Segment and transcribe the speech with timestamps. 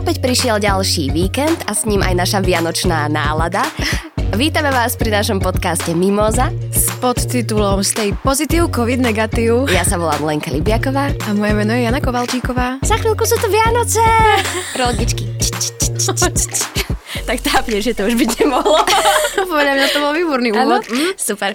[0.00, 3.68] Opäť prišiel ďalší víkend a s ním aj naša vianočná nálada.
[4.32, 9.68] Vítame vás pri našom podcaste Mimoza s podtitulom Stay Positive, COVID Negatív.
[9.68, 11.12] Ja sa volám Lenka Libiaková.
[11.12, 12.80] A moje meno je Jana Kovalčíková.
[12.80, 14.00] Za chvíľku sú to Vianoce!
[14.80, 15.36] Rodičky.
[17.28, 18.80] tak tápne, že to už byť nemohlo.
[19.52, 20.80] Podľa mňa to bol výborný úvod.
[20.88, 21.52] Mm, super.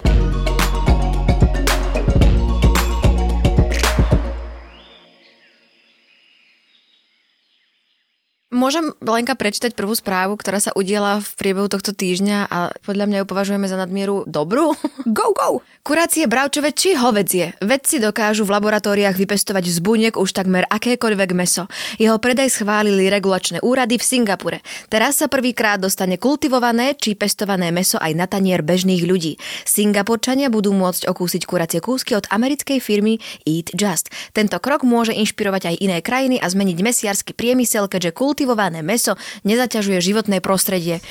[8.65, 13.17] Môžem Lenka prečítať prvú správu, ktorá sa udiela v priebehu tohto týždňa a podľa mňa
[13.21, 14.73] ju považujeme za nadmieru dobrú?
[15.05, 15.61] Go, go!
[15.85, 17.53] Kurácie bravčové či hovedzie.
[17.61, 21.69] Vedci dokážu v laboratóriách vypestovať z buniek už takmer akékoľvek meso.
[22.01, 24.65] Jeho predaj schválili regulačné úrady v Singapure.
[24.89, 29.37] Teraz sa prvýkrát dostane kultivované či pestované meso aj na tanier bežných ľudí.
[29.61, 34.09] Singapurčania budú môcť okúsiť kuracie kúsky od americkej firmy Eat Just.
[34.33, 39.99] Tento krok môže inšpirovať aj iné krajiny a zmeniť mesiarsky priemysel, keďže kultivované meso nezaťažuje
[39.99, 41.03] životné prostredie.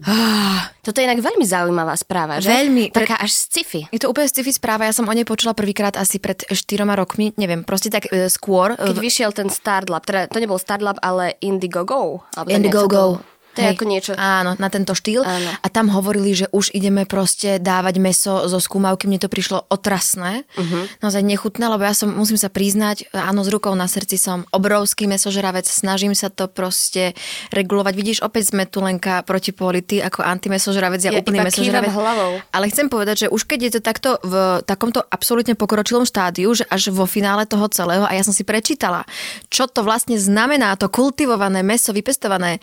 [0.00, 2.48] Ah, toto je inak veľmi zaujímavá správa, že?
[2.48, 2.88] Veľmi.
[2.88, 3.84] Taká až sci-fi.
[3.92, 7.36] Je to úplne sci-fi správa, ja som o nej počula prvýkrát asi pred štyroma rokmi,
[7.36, 8.80] neviem, proste tak e, skôr.
[8.80, 12.24] Keď vyšiel ten Startlab, teda to nebol Startlab, ale Indiegogo.
[12.48, 13.20] Indiegogo.
[13.20, 14.12] To je ako niečo...
[14.14, 15.26] Áno, na tento štýl.
[15.26, 15.50] Áno.
[15.58, 19.10] A tam hovorili, že už ideme proste dávať meso zo skúmavky.
[19.10, 20.46] Mne to prišlo otrasné.
[20.54, 20.86] Uh-huh.
[21.02, 25.10] Naozaj nechutné, lebo ja som, musím sa priznať, áno, s rukou na srdci som obrovský
[25.10, 25.66] mesožravec.
[25.66, 27.18] Snažím sa to proste
[27.50, 27.92] regulovať.
[27.98, 31.90] Vidíš, opäť sme tu Lenka proti polity ako antimesožravec, ja, Ja úplný mesožravec.
[31.90, 32.32] hlavou.
[32.54, 36.64] Ale chcem povedať, že už keď je to takto v takomto absolútne pokročilom štádiu, že
[36.70, 39.02] až vo finále toho celého, a ja som si prečítala,
[39.50, 42.62] čo to vlastne znamená, to kultivované meso, vypestované,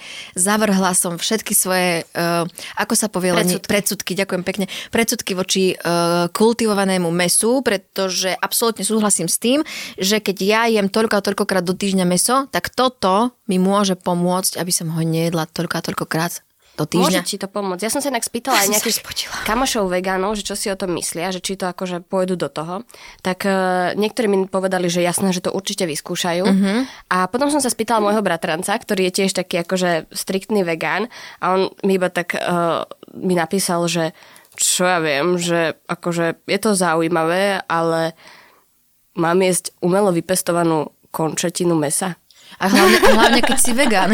[0.78, 2.46] zavrhla som všetky svoje, uh,
[2.78, 3.66] ako sa povie, Predsudky.
[3.66, 9.66] predsudky, ďakujem pekne, predsudky voči uh, kultivovanému mesu, pretože absolútne súhlasím s tým,
[9.98, 14.62] že keď ja jem toľko a toľkokrát do týždňa meso, tak toto mi môže pomôcť,
[14.62, 16.47] aby som ho nejedla toľko a toľkokrát
[16.78, 17.26] do Môže týždňa.
[17.26, 17.82] ti to pomôcť.
[17.82, 18.98] Ja som sa inak spýtala aj Ja sa nejakých
[19.50, 22.86] kamošov vegánov, že čo si o tom myslia, že či to akože pôjdu do toho.
[23.26, 26.46] Tak uh, niektorí mi povedali, že jasné, že to určite vyskúšajú.
[26.46, 26.72] Mhm.
[27.10, 31.10] A potom som sa spýtala môjho bratranca, ktorý je tiež taký akože striktný vegán
[31.42, 32.86] a on mi iba tak uh,
[33.18, 34.14] mi napísal, že
[34.58, 38.18] čo ja viem, že akože je to zaujímavé, ale
[39.18, 42.18] mám jesť umelo vypestovanú končetinu mesa.
[42.58, 44.10] A hlavne, a hlavne keď si vegán.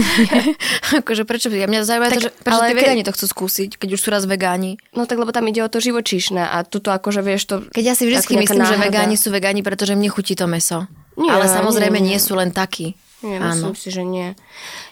[1.00, 1.48] akože prečo?
[1.48, 3.90] Ja mňa zaujíma Tak, to, že prečo ale tí ke- vegáni to chcú skúsiť, keď
[3.96, 4.76] už sú raz vegáni.
[4.92, 7.56] No tak lebo tam ide o to živočíšne a tuto akože vieš to...
[7.72, 8.84] Keď ja si vždy myslím, že náhrada.
[8.84, 10.92] vegáni sú vegáni, pretože mne chutí to meso.
[11.16, 12.18] Nie, Ale samozrejme nie, nie.
[12.18, 13.00] nie sú len takí.
[13.24, 13.56] Nie, Áno.
[13.56, 14.36] myslím si, že nie.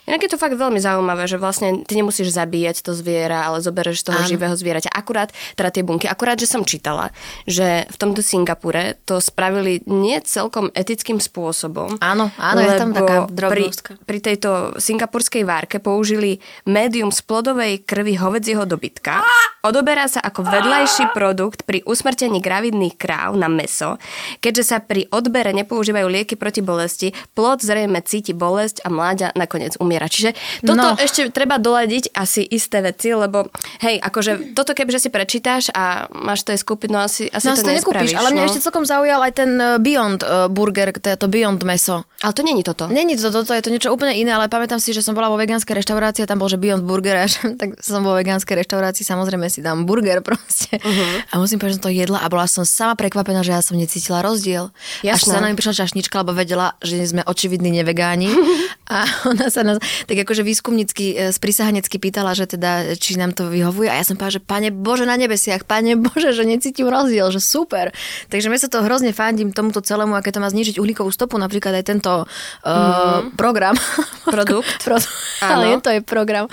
[0.07, 4.07] Inak je to fakt veľmi zaujímavé, že vlastne ty nemusíš zabíjať to zviera, ale zoberieš
[4.07, 4.27] toho Áno.
[4.27, 4.87] živého zvieraťa.
[4.87, 7.11] Akurát, teda tie bunky, akurát, že som čítala,
[7.43, 11.99] že v tomto Singapure to spravili nie celkom etickým spôsobom.
[11.99, 13.91] Áno, áno, je tam taká pri, drobnostka.
[14.07, 14.49] pri tejto
[14.79, 19.21] singapurskej várke použili médium z plodovej krvi hovedzieho dobytka.
[19.61, 24.01] Odoberá sa ako vedľajší produkt pri usmrtení gravidných kráv na meso.
[24.41, 29.73] Keďže sa pri odbere nepoužívajú lieky proti bolesti, plod zrejme cíti bolesť a mláďa nakoniec
[29.81, 30.05] umiera.
[30.05, 30.97] Čiže toto No.
[31.01, 33.49] ešte treba doladiť asi isté veci, lebo
[33.81, 36.53] hej, akože toto kebyže si prečítaš a máš to
[36.93, 38.47] no asi, asi No to to nekúpiš, ale mňa no.
[38.53, 42.05] ešte celkom zaujal aj ten eh, Beyond eh, Burger, to je to Beyond meso.
[42.21, 42.85] Ale to není toto.
[42.85, 45.41] Není to toto, je to niečo úplne iné, ale pamätám si, že som bola vo
[45.41, 49.01] vegánskej reštaurácii a tam bol, že Beyond Burger a že- tak som vo vegánskej reštaurácii,
[49.07, 50.77] samozrejme si dám burger proste.
[50.77, 51.17] Uh-huh.
[51.31, 53.79] A musím povedať, že som to jedla a bola som sama prekvapená, že ja som
[53.79, 54.69] necítila rozdiel.
[55.01, 55.31] Až Jasné.
[55.33, 58.10] sa na mi prišla čašnička, lebo vedela, že sme očividní nevegáni.
[58.95, 59.77] a ona sa nás
[60.07, 63.87] tak akože výskumnícky, e, sprisahanecky pýtala, že teda, či nám to vyhovuje.
[63.87, 67.39] A ja som povedala, že pane Bože na nebesiach, pane Bože, že necítim rozdiel, že
[67.39, 67.95] super.
[68.27, 71.79] Takže my sa to hrozne fandím tomuto celému, aké to má znižiť uhlíkovú stopu, napríklad
[71.79, 73.75] aj tento uh, program.
[74.27, 74.83] Produkt.
[75.41, 76.45] Ale je to aj program.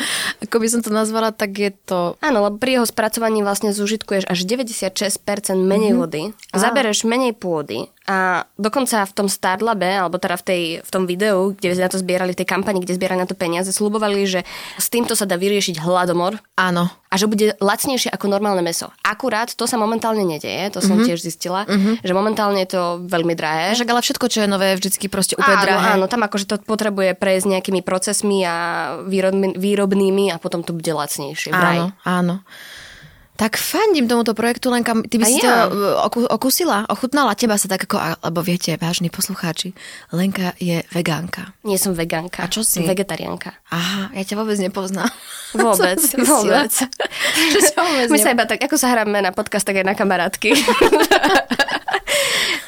[0.44, 2.14] Ako by som to nazvala, tak je to...
[2.22, 4.88] Áno, lebo pri jeho spracovaní vlastne zužitkuješ až 96%
[5.58, 6.00] menej mm-hmm.
[6.00, 6.22] vody,
[6.54, 11.52] zabereš menej pôdy a dokonca v tom Starlabe, alebo teda v, tej, v tom videu,
[11.52, 14.40] kde na to zbierali, v tej kampani, kde zbierali na to peniaze, slubovali, že
[14.80, 16.88] s týmto sa dá vyriešiť hladomor Áno.
[16.88, 18.88] a že bude lacnejšie ako normálne meso.
[19.04, 21.04] Akurát to sa momentálne nedeje, to som mm-hmm.
[21.04, 22.00] tiež zistila, mm-hmm.
[22.00, 23.76] že momentálne je to veľmi drahé.
[23.76, 25.88] Však ale všetko, čo je nové, je vždycky proste úplne áno, drahé.
[26.00, 28.56] áno, tam akože to potrebuje prejsť nejakými procesmi a
[29.04, 31.52] výrobmi, výrobnými a potom to bude lacnejšie.
[31.52, 31.76] Vraj.
[31.76, 32.34] Áno, áno.
[33.38, 35.70] Tak fandím tomuto projektu, Lenka, ty by A si ja.
[35.70, 39.78] to e, oku, okusila, ochutnala teba sa tak ako, lebo viete, vážni poslucháči,
[40.10, 41.54] Lenka je vegánka.
[41.62, 42.42] Nie som vegánka.
[42.42, 42.82] A čo si?
[42.82, 43.54] Vegetariánka.
[43.70, 45.06] Aha, ja ťa vôbec nepoznám.
[45.54, 46.68] Vôbec, Som vôbec.
[47.54, 49.94] Že ťa vôbec My sa iba tak, ako sa hráme na podcast, tak aj na
[49.94, 50.52] kamarátky.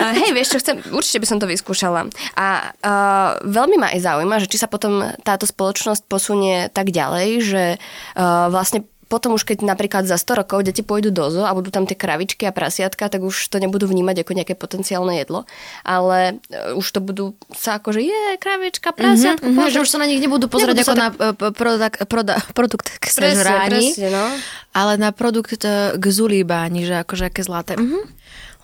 [0.00, 2.08] Uh, hej, vieš čo, chcem, určite by som to vyskúšala.
[2.32, 7.28] A uh, veľmi ma aj zaujíma, že či sa potom táto spoločnosť posunie tak ďalej,
[7.44, 11.50] že uh, vlastne potom už keď napríklad za 100 rokov deti pôjdu do zoo a
[11.50, 15.50] budú tam tie kravičky a prasiatka, tak už to nebudú vnímať ako nejaké potenciálne jedlo,
[15.82, 19.50] ale uh, už to budú sa ako, že je kravička, prasiatko.
[19.50, 21.02] Mm-hmm, že už sa na nich nebudú pozerať nebudú ako tak...
[21.02, 24.24] na uh, produk, proda, produkt k sežrání, no.
[24.70, 27.74] ale na produkt uh, k zulíbání, že akože aké zlaté.
[27.74, 28.04] Mm-hmm.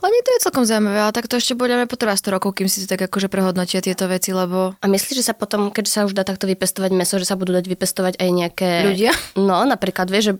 [0.06, 2.78] Len to je celkom zaujímavé, ale tak to ešte mňa potrvá 100 rokov, kým si
[2.78, 4.78] si tak akože prehodnotia tieto veci, lebo...
[4.78, 7.50] A myslíš, že sa potom, keď sa už dá takto vypestovať meso, že sa budú
[7.50, 8.70] dať vypestovať aj nejaké...
[8.86, 9.10] Ľudia?
[9.34, 10.32] No, napríklad, vieš, že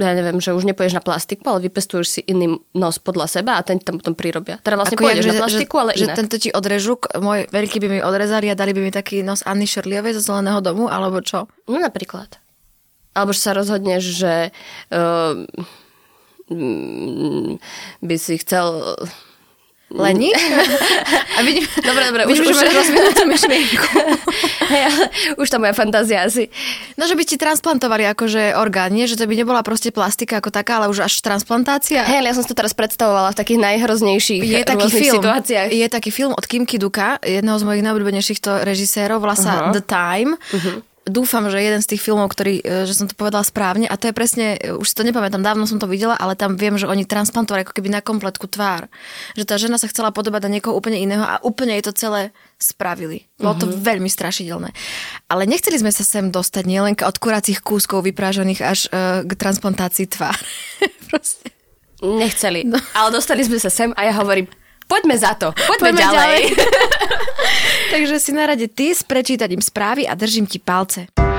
[0.00, 3.60] ja neviem, že už nepoješ na plastiku, ale vypestuješ si iný nos podľa seba a
[3.60, 4.56] ten tam potom prirobia.
[4.64, 6.16] Teda vlastne Ako pôjdeš jak, na plastiku, že, ale že inak.
[6.16, 9.68] tento ti odrežu, môj veľký by mi odrezali a dali by mi taký nos Anny
[9.68, 11.44] Šerliovej zo Zeleného domu, alebo čo?
[11.68, 12.40] No napríklad.
[13.12, 14.34] Alebo že sa rozhodneš, že
[14.94, 15.44] uh,
[18.02, 18.96] by si chcel
[19.90, 20.30] Lení?
[21.38, 23.90] A vidím, dobre, dobre, vidím, už, už, už tú myšlienku.
[24.70, 24.86] hey,
[25.34, 26.46] už tá moja fantázia asi.
[26.94, 29.10] No, že by ti transplantovali akože orgán, nie?
[29.10, 32.06] Že to by nebola proste plastika ako taká, ale už až transplantácia.
[32.06, 35.68] Hej, ja som si to teraz predstavovala v takých najhroznejších je taký film, situáciách.
[35.74, 39.74] Je taký film od Kim Kiduka, jedného z mojich najobľúbenejších režisérov, volá sa uh-huh.
[39.74, 40.38] The Time.
[40.38, 43.98] Uh-huh dúfam, že jeden z tých filmov, ktorý, e, že som to povedala správne a
[43.98, 46.78] to je presne, e, už si to nepamätám, dávno som to videla, ale tam viem,
[46.78, 48.86] že oni transplantovali ako keby na kompletku tvár.
[49.34, 52.22] Že tá žena sa chcela podobať na niekoho úplne iného a úplne jej to celé
[52.56, 53.26] spravili.
[53.36, 53.82] Bolo to mm-hmm.
[53.82, 54.70] veľmi strašidelné.
[55.26, 60.06] Ale nechceli sme sa sem dostať nielen od kuracích kúskov vyprážaných až uh, k transplantácii
[60.12, 60.36] tvár.
[61.08, 61.50] Proste.
[62.04, 62.68] Nechceli.
[62.68, 62.76] No.
[62.96, 64.48] Ale dostali sme sa sem a ja hovorím,
[64.90, 66.18] poďme za to, poďme, poďme ďalej.
[66.18, 66.42] ďalej.
[67.94, 71.29] Takže si na rade ty s prečítaním správy a držím ti palce.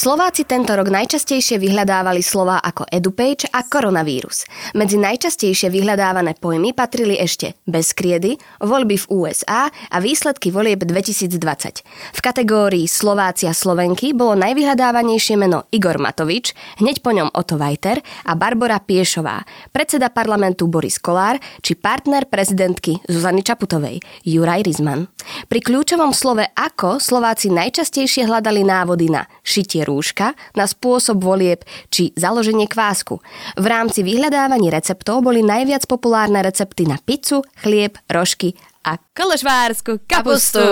[0.00, 4.48] Slováci tento rok najčastejšie vyhľadávali slova ako edupage a koronavírus.
[4.72, 12.16] Medzi najčastejšie vyhľadávané pojmy patrili ešte bezkriedy, voľby v USA a výsledky volieb 2020.
[12.16, 18.00] V kategórii Slováci a Slovenky bolo najvyhľadávanejšie meno Igor Matovič, hneď po ňom Otto Vajter
[18.24, 25.12] a Barbara Piešová, predseda parlamentu Boris Kolár či partner prezidentky Zuzany Čaputovej, Juraj Rizman.
[25.52, 32.14] Pri kľúčovom slove ako Slováci najčastejšie hľadali návody na šitie rúška na spôsob volieb či
[32.14, 33.18] založenie kvásku.
[33.58, 38.54] V rámci vyhľadávaní receptov boli najviac populárne recepty na pizzu, chlieb, rožky
[38.84, 40.60] a kolešvársku kapustu.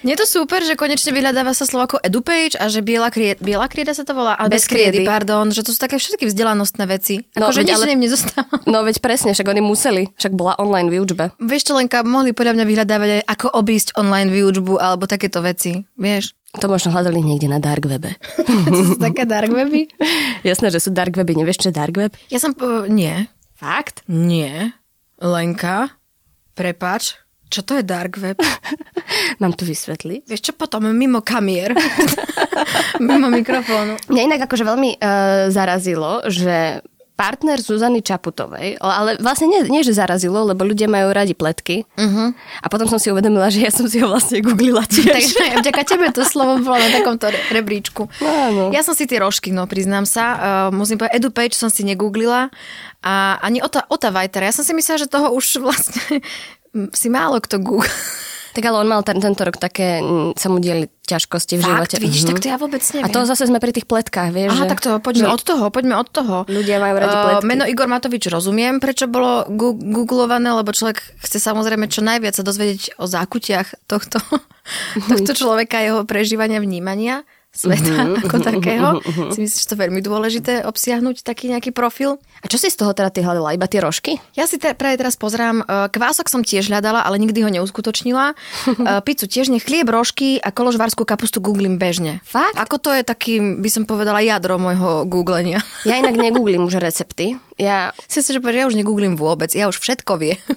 [0.00, 3.36] Nie je to super, že konečne vyhľadáva sa slovo ako edupage a že biela, kried,
[3.36, 4.32] biela krieda sa to volá?
[4.32, 7.28] A bez, bez kriedy, pardon, že to sú také všetky vzdelanostné veci.
[7.36, 7.92] No, že nič ale...
[7.92, 8.64] im nezostáva.
[8.64, 11.36] No veď presne, však oni museli, však bola online výučba.
[11.36, 15.84] Vieš čo, Lenka, mohli podľa mňa vyhľadávať aj ako obísť online výučbu alebo takéto veci,
[16.00, 16.32] vieš?
[16.56, 18.16] To možno hľadali niekde na dark webe.
[18.72, 19.84] to sú také dark weby?
[20.48, 21.36] Jasné, že sú dark weby.
[21.36, 22.16] Nevieš, čo je dark web?
[22.32, 22.56] Ja som...
[22.56, 23.28] Uh, nie.
[23.60, 24.00] Fakt?
[24.08, 24.72] Nie.
[25.20, 25.99] Lenka,
[26.60, 27.16] prepač,
[27.48, 28.36] čo to je dark web?
[29.42, 30.28] Mám to vysvetliť?
[30.28, 31.72] Vieš čo potom, mimo kamier.
[33.02, 33.96] mimo mikrofónu.
[34.12, 36.84] Mňa inak akože veľmi uh, zarazilo, že
[37.20, 41.84] partner Zuzany Čaputovej, ale vlastne nie, nie že zarazilo, lebo ľudia majú radi pletky.
[42.00, 42.32] Uh-huh.
[42.32, 45.04] A potom som si uvedomila, že ja som si ho vlastne googlila tiež.
[45.12, 48.08] Takže vďaka tebe to slovo bolo na takomto rebríčku.
[48.24, 50.24] No, Ja som si tie rožky, no priznám sa.
[50.32, 52.48] Uh, musím povedať, EduPage som si negooglila
[53.04, 54.48] a ani Ota, Ota Vajtera.
[54.48, 56.24] Ja som si myslela, že toho už vlastne
[57.00, 57.84] si málo kto google.
[58.50, 60.02] Tak ale on mal ten, tento rok také,
[60.34, 61.96] sa mu dieli ťažkosti v Fakt, živote.
[61.98, 62.30] vidíš, mm-hmm.
[62.30, 63.06] tak to ja vôbec neviem.
[63.06, 64.50] A to zase sme pri tých pletkách, vieš.
[64.54, 64.70] Aha, že...
[64.70, 65.34] tak to poďme že...
[65.34, 66.36] od toho, poďme od toho.
[66.46, 67.42] Ľudia majú radi pletky.
[67.42, 72.38] Uh, meno Igor Matovič rozumiem, prečo bolo gu- googlované, lebo človek chce samozrejme čo najviac
[72.38, 74.22] sa dozvedieť o zákutiach tohto,
[75.10, 78.22] tohto človeka, jeho prežívania, vnímania sveta mm-hmm.
[78.22, 78.88] ako takého.
[79.02, 79.30] Mm-hmm.
[79.34, 82.22] Si myslíš, že to je veľmi dôležité obsiahnuť taký nejaký profil?
[82.40, 83.58] A čo si z toho teda ty hľadala?
[83.58, 84.22] Iba tie rožky?
[84.38, 85.66] Ja si te, práve teraz pozrám.
[85.66, 88.32] E, kvások som tiež hľadala, ale nikdy ho neuskutočnila.
[88.32, 88.34] E,
[89.06, 92.22] pizzu tiež, nie chlieb, rožky a koložvárskú kapustu googlím bežne.
[92.22, 92.54] Fakt?
[92.54, 95.58] Ako to je taký, by som povedala, jadro môjho googlenia.
[95.82, 97.34] Ja inak negooglím už recepty.
[97.60, 97.92] Ja...
[98.08, 99.52] Si sa, že ja už negooglím vôbec.
[99.52, 100.40] Ja už všetko vie.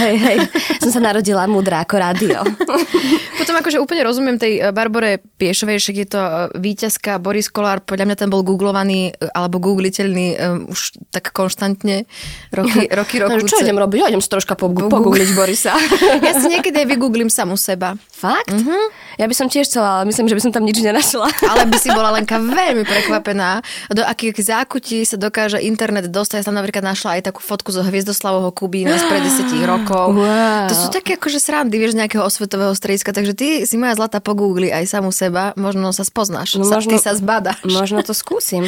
[0.00, 0.38] hej, hej.
[0.80, 2.40] Som sa narodila múdra ako rádio.
[3.40, 6.20] Potom akože úplne rozumiem tej e, Barbore Piešovej, že je to
[6.56, 12.06] víťazka Boris Kolár, podľa mňa ten bol googlovaný alebo Google googliteľný um, už tak konštantne
[12.54, 13.42] roky, roky, roky.
[13.42, 13.98] No, čo idem robiť?
[13.98, 15.74] Ja idem si troška po, pogoogliť Borisa.
[16.22, 17.98] ja si niekedy aj vygooglím samu seba.
[18.14, 18.54] Fakt?
[18.54, 18.86] Uh-huh.
[19.18, 21.26] Ja by som tiež chcela, ale myslím, že by som tam nič nenašla.
[21.50, 23.58] ale by si bola Lenka veľmi prekvapená,
[23.90, 26.42] do akých zákutí sa dokáže internet dostať.
[26.42, 30.16] Ja som napríklad našla aj takú fotku zo Hviezdoslavovho Kubína z pred 10 rokov.
[30.16, 30.68] Wow.
[30.68, 34.70] To sú také akože srandy, vieš, nejakého osvetového strediska, takže ty si moja zlata pogoogli
[34.70, 37.64] aj samu seba, možno sa spoznáš, no, sa, možno, ty sa zbadaš.
[37.64, 38.66] Možno to skúsim.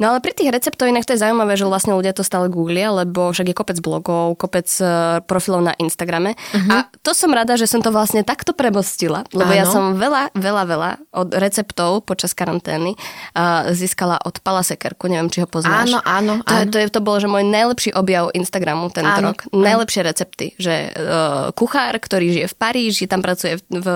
[0.00, 2.92] No ale pri tých receptoch inak to je zaujímavé, že vlastne ľudia to stále googlia,
[2.92, 6.34] lebo však je kopec blogov, kopec uh, profilov na Instagrame.
[6.34, 6.70] Uh-huh.
[6.72, 9.60] A to som rada, že som to vlastne takto premostila, lebo Áno.
[9.60, 12.96] ja som veľa, veľa, veľa od receptov počas karantény
[13.36, 15.75] uh, získala od Pala Sekerku, neviem, či ho poznáš.
[15.84, 16.34] Áno, áno.
[16.40, 16.70] To, áno.
[16.72, 19.44] to, je, to bolo, že môj najlepší objav Instagramu tento áno, rok.
[19.50, 19.60] Áno.
[19.60, 23.88] Najlepšie recepty, že uh, kuchár, ktorý žije v Paríži, tam pracuje v, v,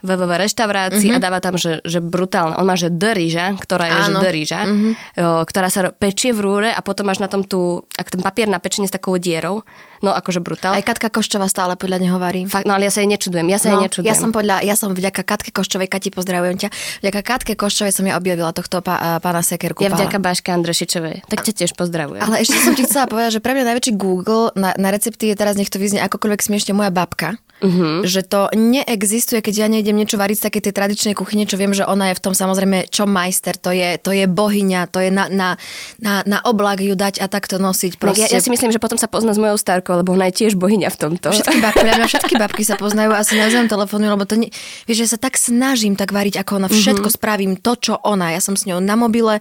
[0.00, 1.20] v, v reštaurácii uh-huh.
[1.20, 2.56] a dáva tam, že, že brutálne.
[2.56, 3.12] On má, že de
[3.60, 4.20] ktorá je, áno.
[4.20, 5.44] že de uh-huh.
[5.44, 8.58] ktorá sa pečie v rúre a potom máš na tom tú, ak ten papier na
[8.58, 9.62] pečenie s takou dierou,
[10.04, 10.76] no akože brutál.
[10.76, 12.44] Aj Katka Koščová stále podľa neho varí.
[12.44, 14.12] Fakt, no ale ja sa jej nečudujem, ja sa no, jej nečudujem.
[14.12, 16.68] Ja som podľa, ja som vďaka Katke Koščovej, Kati pozdravujem ťa,
[17.00, 19.80] vďaka Katke Koščovej som ja objavila tohto pá, pána Sekerku.
[19.80, 20.52] Ja vďaka Baške
[20.84, 22.20] Andrešičovej, tak ťa tiež pozdravujem.
[22.20, 25.36] Ale ešte som ti chcela povedať, že pre mňa najväčší Google na, na recepty je
[25.36, 27.40] teraz, nech to vyznie akokoľvek smiešne, moja babka.
[27.64, 28.04] Uh-huh.
[28.04, 31.72] Že to neexistuje, keď ja nejdem niečo variť z také tej tradičnej kuchyne, čo viem,
[31.72, 35.08] že ona je v tom samozrejme čo majster, to je, to je bohyňa, to je
[35.08, 35.56] na, na,
[36.02, 37.96] na, na oblak ju dať a takto nosiť.
[37.96, 38.26] Proste.
[38.26, 40.58] Ja, ja, si myslím, že potom sa pozná s mojou starkou, lebo ona je tiež
[40.60, 41.30] bohyňa v tomto.
[41.30, 44.50] Všetky babky, ja všetky babky sa poznajú a si navzájom telefonujú, lebo to nie,
[44.84, 47.16] vieš, že sa tak snažím tak variť, ako ona všetko uh-huh.
[47.16, 48.34] spravím, to, čo ona.
[48.34, 49.40] Ja som s ňou na mobile,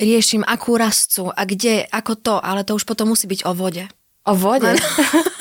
[0.00, 3.84] riešim akú rastcu a kde, ako to, ale to už potom musí byť o vode.
[4.24, 4.72] O vode?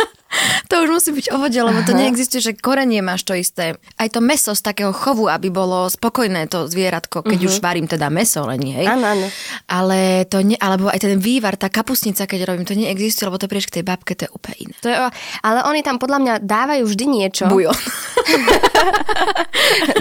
[0.69, 3.81] to už musí byť o vode, lebo to neexistuje, že korenie máš to isté.
[3.97, 7.49] Aj to meso z takého chovu, aby bolo spokojné to zvieratko, keď uh-huh.
[7.49, 8.85] už varím teda meso, len nie, hej.
[8.85, 9.25] Áno, áno.
[9.65, 13.49] Ale to nie, alebo aj ten vývar, tá kapusnica, keď robím, to neexistuje, lebo to
[13.49, 14.75] prieš k tej babke, to je úplne iné.
[14.85, 14.97] To je,
[15.41, 17.49] ale oni tam podľa mňa dávajú vždy niečo.
[17.49, 17.73] Bujon.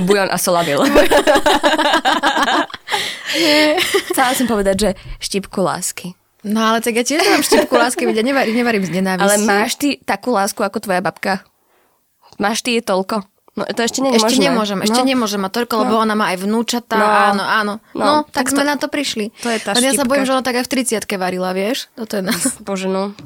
[0.06, 0.84] Bujon a solavil.
[4.12, 6.12] Chcela som povedať, že štipku lásky.
[6.48, 9.24] No ale tak ja tiež mám štipku lásky, ja nevarím, nevarím z nenávisti.
[9.24, 11.44] Ale máš ty takú lásku ako tvoja babka?
[12.40, 13.28] Máš ty je toľko?
[13.58, 15.08] No to ešte nie je Ešte nemôžem, ešte no.
[15.10, 15.80] nemôžem mať toľko, no.
[15.82, 17.06] lebo ona má aj vnúčata, no.
[17.10, 17.74] áno, áno.
[17.90, 19.34] No, no tak, tak sme to, na to prišli.
[19.42, 21.90] To je tá ja sa bojím, že ona tak aj v 30 varila, vieš?
[21.98, 22.38] Toto je nás.
[22.66, 23.18] Bože, no.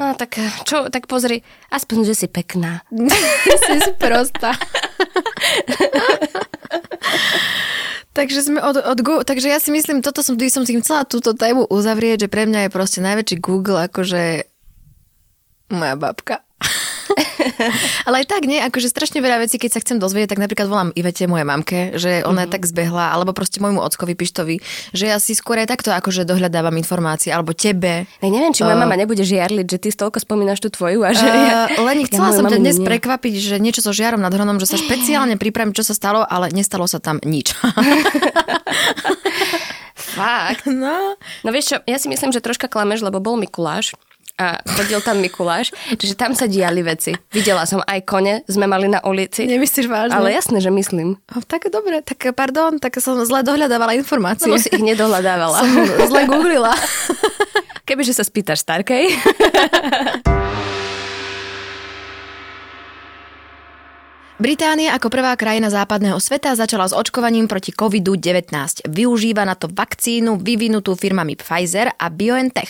[0.00, 0.34] No tak
[0.66, 2.82] čo, tak pozri, aspoň, že si pekná.
[3.70, 4.58] si prostá.
[8.12, 11.32] Takže, sme od, od Google, takže ja si myslím, toto som, som si chcela túto
[11.32, 14.44] tému uzavrieť, že pre mňa je proste najväčší Google akože
[15.72, 16.44] moja babka.
[18.08, 20.90] Ale aj tak nie, akože strašne veľa vecí, keď sa chcem dozvedieť, tak napríklad volám
[20.94, 22.52] Ivete, mojej mamke, že ona mm-hmm.
[22.52, 24.56] tak zbehla, alebo proste môjmu ockovi Pištovi,
[24.94, 28.06] že ja si skôr aj takto akože dohľadávam informácie, alebo tebe.
[28.06, 31.10] Ja neviem, či moja uh, mama nebude žiarliť, že ty stolko spomínaš tú tvoju a
[31.14, 32.86] že uh, ja, Leni, chcela ja som ťa dnes nie.
[32.86, 36.50] prekvapiť, že niečo so žiarom nad hronom, že sa špeciálne pripravím, čo sa stalo, ale
[36.54, 37.54] nestalo sa tam nič.
[40.12, 40.68] Fakt?
[40.68, 41.16] No.
[41.40, 43.96] No vieš čo, ja si myslím, že troška klameš, lebo bol Mikuláš
[44.40, 47.12] a chodil tam Mikuláš, čiže tam sa diali veci.
[47.30, 49.44] Videla som aj kone, sme mali na ulici.
[49.44, 50.16] Nemyslíš vážne?
[50.16, 51.20] Ale jasné, že myslím.
[51.36, 54.48] O, tak dobre, tak pardon, tak som zle dohľadávala informácie.
[54.48, 55.58] Lebo si ich nedohľadávala.
[55.62, 56.72] Som zle googlila.
[57.86, 59.04] Kebyže sa spýtaš starkej.
[64.42, 68.50] Británia ako prvá krajina západného sveta začala s očkovaním proti COVID-19.
[68.90, 72.66] Využíva na to vakcínu vyvinutú firmami Pfizer a BioNTech.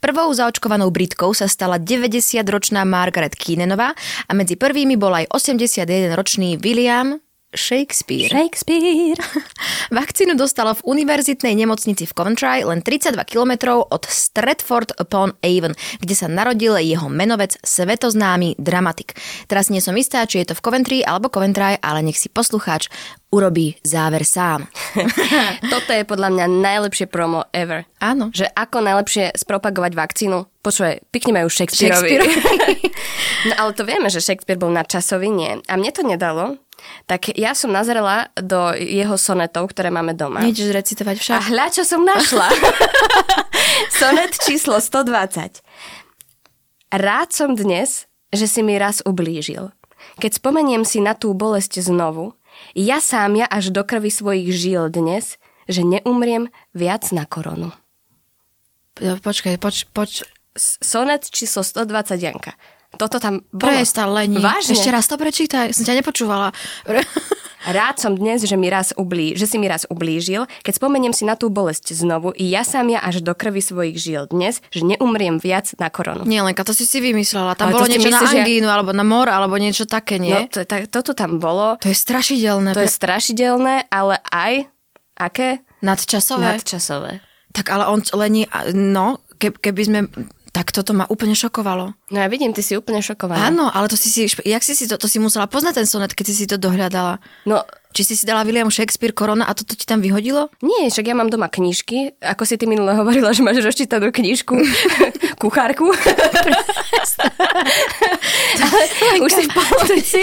[0.00, 7.20] Prvou zaočkovanou Britkou sa stala 90-ročná Margaret Keenanová a medzi prvými bol aj 81-ročný William
[7.50, 8.30] Shakespeare.
[8.30, 9.18] Shakespeare.
[9.98, 16.14] Vakcínu dostalo v univerzitnej nemocnici v Coventry len 32 km od Stratford upon Avon, kde
[16.14, 19.18] sa narodil jeho menovec svetoznámy dramatik.
[19.50, 22.86] Teraz nie som istá, či je to v Coventry alebo Coventry, ale nech si poslucháč
[23.34, 24.70] urobí záver sám.
[25.74, 27.86] Toto je podľa mňa najlepšie promo ever.
[27.98, 28.30] Áno.
[28.30, 30.46] Že ako najlepšie spropagovať vakcínu.
[30.60, 32.10] Počuje, pekne majú Shakespeareovi.
[32.10, 32.26] Shakespeare.
[33.50, 35.62] no ale to vieme, že Shakespeare bol nadčasový, nie.
[35.70, 36.58] A mne to nedalo,
[37.04, 40.44] tak ja som nazrela do jeho sonetov, ktoré máme doma.
[40.44, 41.34] Niečo recitovať však.
[41.36, 42.48] A hľa, čo som našla.
[44.00, 45.62] Sonet číslo 120.
[46.90, 49.70] Rád som dnes, že si mi raz ublížil.
[50.18, 52.34] Keď spomeniem si na tú bolesť znovu,
[52.74, 55.38] ja sám ja až do krvi svojich žil dnes,
[55.70, 57.70] že neumriem viac na koronu.
[59.00, 60.26] Počkaj, poč, poč.
[60.58, 62.58] Sonet číslo 120 Janka.
[62.98, 63.70] Toto tam bolo.
[63.70, 64.42] Presta, Leni.
[64.42, 64.74] Vážne?
[64.74, 66.50] Ešte raz to prečítaj, som ťa nepočúvala.
[67.60, 71.28] Rád som dnes, že, mi raz ublí, že si mi raz ublížil, keď spomeniem si
[71.28, 74.80] na tú bolesť znovu i ja sám ja až do krvi svojich žil dnes, že
[74.80, 76.24] neumriem viac na koronu.
[76.24, 77.52] Nie, Lenka, to si si vymyslela.
[77.60, 78.72] Tam Ale bolo niečo myslíš, na angínu, že...
[78.72, 80.32] alebo na mor, alebo niečo také, nie?
[80.32, 81.76] No, to, tak, toto tam bolo.
[81.84, 82.72] To je strašidelné.
[82.72, 84.64] To je strašidelné, ale aj
[85.20, 85.60] aké?
[85.84, 86.56] Nadčasové.
[86.56, 87.20] Nadčasové.
[87.52, 90.00] Tak ale on, Leni, no, keby sme
[90.50, 91.94] tak toto ma úplne šokovalo.
[92.10, 93.50] No ja vidím, ty si úplne šokovaná.
[93.50, 96.10] Áno, ale to si si, jak si si to, to si musela poznať ten sonet,
[96.10, 97.22] keď si si to dohľadala.
[97.46, 100.46] No, Či si si dala William Shakespeare korona a toto ti tam vyhodilo?
[100.62, 102.14] Nie, však ja mám doma knižky.
[102.22, 104.54] Ako si ty minule hovorila, že máš rozčítanú knižku,
[105.42, 105.90] kuchárku.
[108.62, 108.82] Ale
[109.22, 110.22] už si v polovici.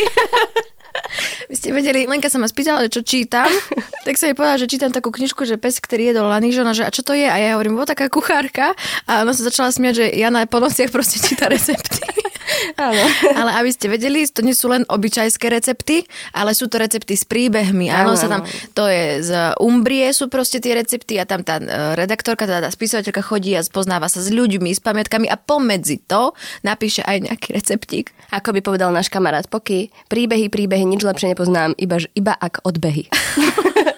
[1.47, 3.47] Vy ste vedeli, Lenka sa ma spýtala, čo čítam,
[4.07, 6.91] tak sa jej povedala, že čítam takú knižku, že pes, ktorý jedol lanižona, že a
[6.95, 7.27] čo to je?
[7.27, 8.71] A ja hovorím, bolo taká kuchárka
[9.03, 11.99] a ona sa začala smiať, že ja na polnociach proste číta recepty.
[12.79, 13.03] Áno.
[13.39, 17.27] Ale aby ste vedeli, to nie sú len obyčajské recepty, ale sú to recepty s
[17.27, 17.91] príbehmi.
[17.91, 21.67] Áno, sa tam, to je z Umbrie sú proste tie recepty a tam tá e,
[21.99, 26.31] redaktorka, tá, tá spisovateľka chodí a spoznáva sa s ľuďmi, s pamätkami a pomedzi to
[26.63, 28.15] napíše aj nejaký receptík.
[28.31, 33.11] Ako by povedal náš kamarát Poky, príbehy, príbehy, nič lepšie nepoznám, iba, iba ak odbehy.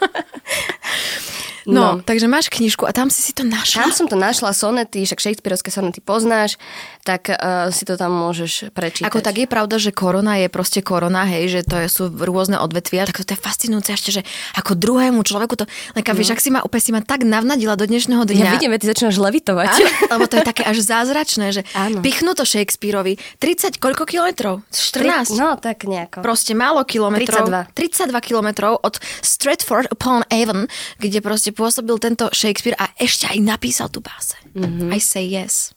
[1.69, 3.85] No, no, takže máš knižku a tam si si to našla.
[3.85, 6.57] Tam som to našla, sonety, však Shakespeareovské sonety poznáš,
[7.05, 9.07] tak uh, si to tam môžeš prečítať.
[9.07, 13.05] Ako tak je pravda, že korona je proste korona, hej, že to sú rôzne odvetvia,
[13.05, 14.21] tak to je fascinujúce ešte, že
[14.57, 17.85] ako druhému človeku to, Lenka, vieš, ak si ma úplne si ma tak navnadila do
[17.85, 18.45] dnešného dňa.
[18.45, 19.69] Ja vidím, ty začínaš levitovať.
[19.69, 19.85] Áno,
[20.17, 22.01] lebo to je také až zázračné, že Áno.
[22.01, 24.65] pichnú to Shakespeareovi 30 koľko kilometrov?
[24.71, 25.37] 14?
[25.37, 26.23] No, tak nejako.
[26.25, 27.45] Proste málo kilometrov.
[27.73, 28.09] 32.
[28.11, 30.65] 32 kilometrov od Stratford upon Avon,
[30.97, 34.39] kde proste pôsobil tento Shakespeare a ešte aj napísal tú báse.
[34.55, 34.95] Mm-hmm.
[34.95, 35.75] I say yes.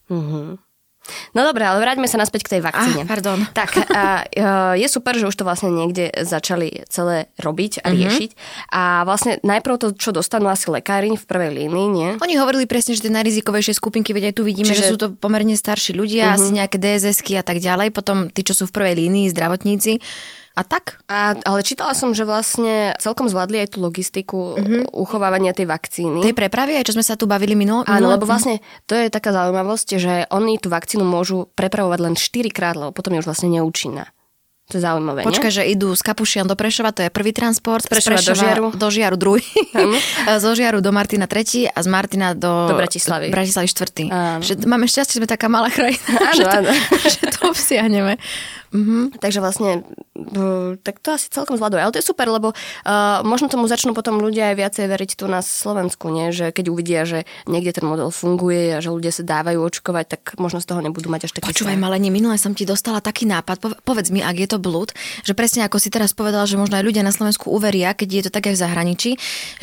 [1.34, 3.02] No dobre, ale vráťme sa naspäť k tej vakcíne.
[3.02, 3.38] Ah, pardon.
[3.58, 8.30] Tak, a, e, je super, že už to vlastne niekde začali celé robiť a riešiť.
[8.70, 12.08] A vlastne najprv to, čo dostanú asi lekári v prvej línii, nie?
[12.22, 14.78] Oni hovorili presne, že tie najrizikovejšie skupinky, veď aj tu vidíme, Čiže...
[14.78, 16.38] že sú to pomerne starší ľudia, uh-huh.
[16.38, 19.98] asi nejaké DSS-ky a tak ďalej, potom tí, čo sú v prvej línii, zdravotníci.
[20.52, 21.00] A tak?
[21.08, 24.92] A, ale čítala som, že vlastne celkom zvládli aj tú logistiku mm-hmm.
[24.92, 26.20] uchovávania tej vakcíny.
[26.20, 27.88] Tej prepravy, aj čo sme sa tu bavili minulo?
[27.88, 32.52] Áno, lebo vlastne to je taká zaujímavosť, že oni tú vakcínu môžu prepravovať len 4
[32.52, 34.12] krát, lebo potom je už vlastne neúčinná.
[34.70, 35.26] To je zaujímavé?
[35.28, 37.84] Počkaj, že idú z Kapušian do Prešova, to je prvý transport.
[37.84, 38.66] Z Prešova do Žiaru.
[38.72, 39.44] Do Žiaru druhý.
[40.44, 42.72] zo Žiaru do Martina tretí a z Martina do...
[42.72, 43.28] Do Bratislavy.
[43.28, 44.04] Bratislavy štvrtý.
[44.08, 44.40] Áno.
[44.40, 46.00] Že máme šťastie, že sme taká malá krajina,
[46.32, 46.70] Áno, že, to, áno.
[47.04, 48.14] že to obsiahneme.
[48.72, 49.20] Mhm.
[49.20, 49.84] Takže vlastne,
[50.84, 51.80] tak to asi celkom zvláduje.
[51.80, 55.24] Ale to je super, lebo uh, možno tomu začnú potom ľudia aj viacej veriť tu
[55.24, 56.36] na Slovensku, nie?
[56.36, 60.22] že keď uvidia, že niekde ten model funguje a že ľudia sa dávajú očkovať, tak
[60.36, 63.56] možno z toho nebudú mať až taký Počúvaj, malenie, minule som ti dostala taký nápad,
[63.56, 64.92] Pove- povedz mi, ak je to blúd,
[65.24, 68.22] že presne ako si teraz povedala, že možno aj ľudia na Slovensku uveria, keď je
[68.28, 69.10] to tak aj v zahraničí,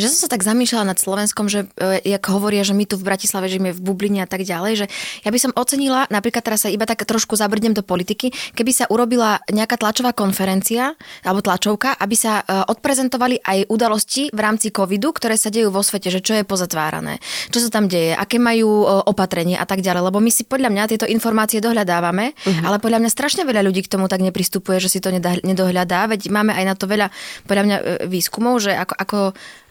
[0.01, 3.05] že som sa tak zamýšľala nad Slovenskom, že e, jak hovoria, že my tu v
[3.05, 4.85] Bratislave žijeme v bubline a tak ďalej, že
[5.21, 8.85] ja by som ocenila, napríklad teraz sa iba tak trošku zabrdnem do politiky, keby sa
[8.89, 15.11] urobila nejaká tlačová konferencia alebo tlačovka, aby sa e, odprezentovali aj udalosti v rámci covidu,
[15.11, 17.19] ktoré sa dejú vo svete, že čo je pozatvárané,
[17.51, 20.71] čo sa tam deje, aké majú e, opatrenie a tak ďalej, lebo my si podľa
[20.71, 22.63] mňa tieto informácie dohľadávame, uh-huh.
[22.63, 26.31] ale podľa mňa strašne veľa ľudí k tomu tak nepristupuje, že si to nedohľadá, veď
[26.31, 27.07] máme aj na to veľa
[27.45, 29.19] podľa mňa e, výskumov, že ako, ako,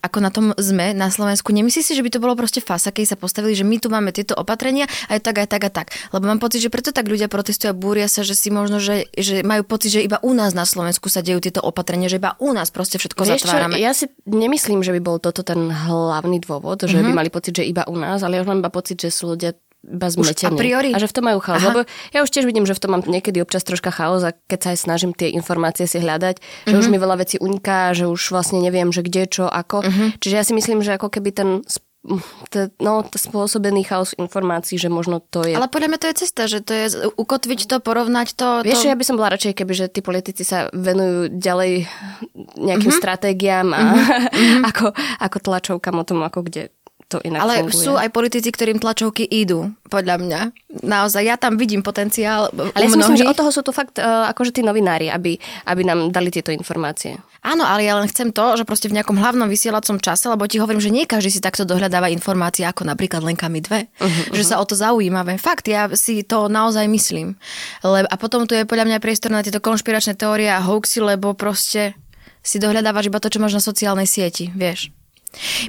[0.02, 1.50] ako na tom sme na Slovensku.
[1.50, 4.10] Nemyslíš si, že by to bolo proste fasa, keď sa postavili, že my tu máme
[4.14, 5.86] tieto opatrenia aj tak, aj tak a tak.
[6.14, 9.10] Lebo mám pocit, že preto tak ľudia protestujú a búria sa, že si možno, že,
[9.14, 12.34] že majú pocit, že iba u nás na Slovensku sa dejú tieto opatrenia, že iba
[12.42, 13.78] u nás proste všetko Vieš čo, zatvárame.
[13.78, 17.62] ja si nemyslím, že by bol toto ten hlavný dôvod, že by mali pocit, že
[17.62, 20.50] iba u nás, ale ja už mám iba pocit, že sú ľudia iba zmetení.
[20.50, 20.90] a priori?
[20.90, 21.62] A že v tom majú chaos.
[21.62, 21.70] Aha.
[21.70, 24.58] Lebo ja už tiež vidím, že v tom mám niekedy občas troška chaos a keď
[24.58, 28.34] sa aj snažím tie informácie si hľadať, že už mi veľa vecí uniká, že už
[28.34, 29.86] vlastne neviem, že kde, čo, ako.
[30.18, 31.48] Čiže ja si myslím, že ako keby ten
[32.48, 35.54] t- no, t- spôsobený chaos informácií, že možno to je...
[35.54, 38.48] Ale podľa mňa to je cesta, že to je ukotviť to, porovnať to.
[38.64, 38.90] Vieš, to...
[38.90, 41.84] ja by som bola radšej, keby že tí politici sa venujú ďalej
[42.56, 43.00] nejakým mm-hmm.
[43.04, 44.62] stratégiám a mm-hmm.
[44.70, 44.86] ako,
[45.20, 46.72] ako tlačovkám o tom, ako kde
[47.08, 47.84] to inak Ale funguje.
[47.88, 50.40] sú aj politici, ktorým tlačovky idú, podľa mňa.
[50.84, 53.96] Naozaj, ja tam vidím potenciál Ale ja si myslím, že od toho sú tu fakt
[53.96, 57.16] uh, akože tí novinári, aby, aby nám dali tieto informácie.
[57.40, 60.60] Áno, ale ja len chcem to, že proste v nejakom hlavnom vysielacom čase, lebo ti
[60.60, 64.60] hovorím, že nie každý si takto dohľadáva informácie, ako napríklad Lenkami dve, uh-huh, že sa
[64.60, 65.40] o to zaujímame.
[65.40, 67.40] Fakt, ja si to naozaj myslím.
[67.80, 71.32] Le- a potom tu je podľa mňa priestor na tieto konšpiračné teórie a hoaxy, lebo
[71.32, 71.96] proste
[72.44, 74.92] si dohľadávaš iba to, čo máš na sociálnej sieti, vieš.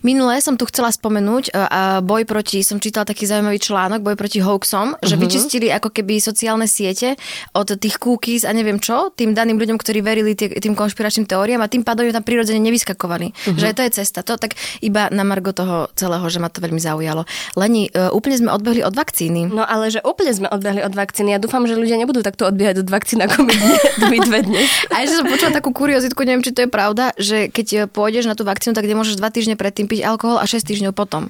[0.01, 4.39] Minulé som tu chcela spomenúť a boj proti, som čítala taký zaujímavý článok, boj proti
[4.39, 5.21] hoaxom, že Mhm.
[5.21, 7.19] vyčistili ako keby sociálne siete
[7.53, 11.67] od tých cookies a neviem čo, tým daným ľuďom, ktorí verili tým konšpiračným teóriám a
[11.71, 13.33] tým pádom tam prirodzene nevyskakovali.
[13.35, 13.59] Mhm.
[13.59, 14.19] Že to je cesta.
[14.25, 17.27] To tak iba na margo toho celého, že ma to veľmi zaujalo.
[17.59, 19.51] Leni, e, úplne sme odbehli od vakcíny.
[19.51, 21.35] No ale že úplne sme odbehli od vakcíny.
[21.35, 23.53] Ja dúfam, že ľudia nebudú takto odbiehať od vakcín, ako my,
[24.11, 24.67] my dve dnes.
[24.89, 28.33] A ešte som počula takú kuriozitku, neviem, či to je pravda, že keď pôjdeš na
[28.33, 31.29] tú vakcínu, tak nemôžeš dva týždne predtým piť alkohol a 6 týždňov potom.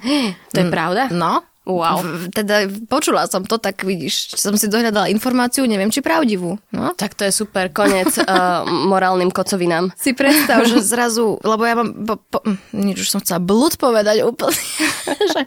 [0.52, 1.08] To je pravda?
[1.12, 2.00] No, Wow.
[2.00, 6.56] V- Teda počula som to, tak vidíš, som si dohľadala informáciu, neviem, či pravdivú.
[6.72, 6.96] No.
[6.96, 9.92] Tak to je super, konec uh, morálnym kocovinám.
[9.94, 13.76] Si predstav, že zrazu, lebo ja mám, po, po, hm, nič už som chcela blud
[13.76, 14.56] povedať úplne,
[15.32, 15.40] že,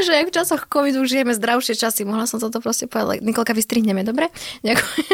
[0.00, 3.20] že jak v časoch covidu žijeme zdravšie časy, mohla som toto proste povedať.
[3.20, 4.32] Nikolka, vystrihneme, dobre?
[4.60, 5.06] Ďakujem.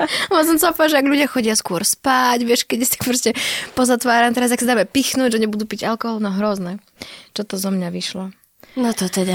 [0.40, 3.30] Som chcela povedať, že ak ľudia chodia skôr spať, vieš, keď si proste
[3.76, 6.80] pozatváram, teraz ak sa dáme pichnúť, že nebudú piť alkohol, no hrozné.
[7.36, 8.32] Čo to zo mňa vyšlo?
[8.78, 9.34] No to teda.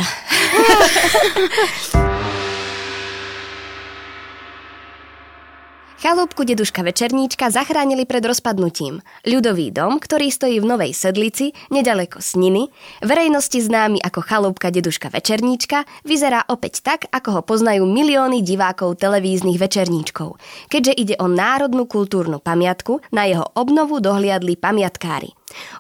[6.06, 9.02] Chalúbku deduška Večerníčka zachránili pred rozpadnutím.
[9.26, 12.70] Ľudový dom, ktorý stojí v Novej Sedlici, nedaleko Sniny,
[13.02, 19.58] verejnosti známy ako chalúbka deduška Večerníčka, vyzerá opäť tak, ako ho poznajú milióny divákov televíznych
[19.58, 20.38] večerníčkov.
[20.70, 25.34] Keďže ide o národnú kultúrnu pamiatku, na jeho obnovu dohliadli pamiatkári.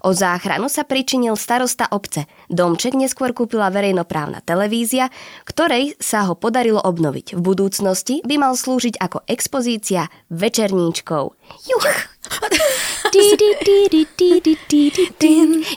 [0.06, 2.30] O záchranu sa pričinil starosta obce.
[2.47, 5.10] Domček neskôr kúpila verejnoprávna televízia,
[5.43, 7.34] ktorej sa ho podarilo obnoviť.
[7.34, 11.34] V budúcnosti by mal slúžiť ako expozícia večerníčkov.
[11.65, 11.89] Juch!